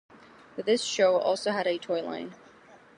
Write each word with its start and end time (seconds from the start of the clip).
This 0.55 0.81
show 0.83 1.19
also 1.19 1.51
had 1.51 1.67
a 1.67 1.77
toy 1.77 2.01
line. 2.01 2.33